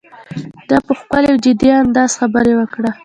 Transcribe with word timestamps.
ده 0.69 0.77
په 0.85 0.93
ښکلي 0.99 1.27
او 1.31 1.37
جدي 1.45 1.69
انداز 1.81 2.11
خبره 2.19 2.53
وکړه. 2.59 2.91